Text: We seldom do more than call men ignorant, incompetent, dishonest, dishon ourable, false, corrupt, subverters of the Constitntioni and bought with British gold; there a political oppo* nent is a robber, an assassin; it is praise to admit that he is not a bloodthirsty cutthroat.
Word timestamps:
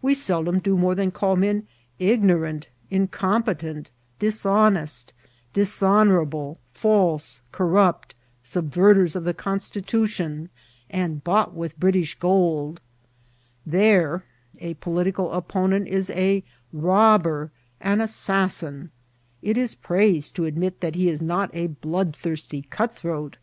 We 0.00 0.14
seldom 0.14 0.60
do 0.60 0.76
more 0.76 0.94
than 0.94 1.10
call 1.10 1.34
men 1.34 1.66
ignorant, 1.98 2.68
incompetent, 2.88 3.90
dishonest, 4.20 5.12
dishon 5.54 6.08
ourable, 6.10 6.58
false, 6.72 7.42
corrupt, 7.50 8.14
subverters 8.44 9.16
of 9.16 9.24
the 9.24 9.34
Constitntioni 9.34 10.50
and 10.88 11.24
bought 11.24 11.52
with 11.54 11.80
British 11.80 12.14
gold; 12.16 12.80
there 13.66 14.22
a 14.60 14.74
political 14.74 15.30
oppo* 15.30 15.68
nent 15.68 15.88
is 15.88 16.10
a 16.10 16.44
robber, 16.72 17.50
an 17.80 18.00
assassin; 18.00 18.92
it 19.42 19.58
is 19.58 19.74
praise 19.74 20.30
to 20.30 20.44
admit 20.44 20.80
that 20.80 20.94
he 20.94 21.08
is 21.08 21.20
not 21.20 21.50
a 21.52 21.66
bloodthirsty 21.66 22.62
cutthroat. 22.70 23.36